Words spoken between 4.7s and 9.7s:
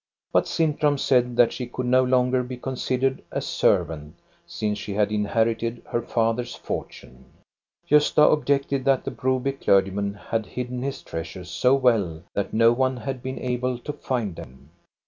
she had inherited her father's fortune. Gosta objected that the Broby